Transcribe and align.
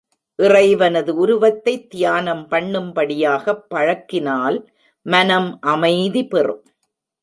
இறைவனது 0.35 1.15
உருவத்தைத் 1.15 1.89
தியானம் 1.89 2.47
பண்ணும்படியாகப் 2.49 3.63
பழக்கினால் 3.69 4.67
மனம் 5.01 5.57
அமைதி 5.61 6.27
பெறும். 6.27 6.65